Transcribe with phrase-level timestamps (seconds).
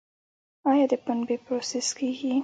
[0.69, 2.33] آیا د پنبې پروسس کیږي؟